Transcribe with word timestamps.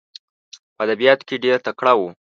په 0.75 0.81
ادبیاتو 0.85 1.27
کې 1.27 1.35
ډېر 1.45 1.57
تکړه 1.67 1.93
وو. 1.99 2.09